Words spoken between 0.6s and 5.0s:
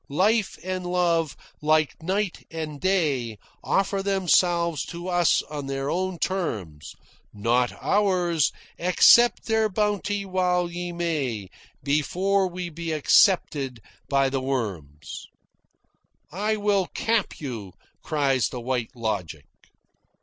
and Love like night and day Offer themselves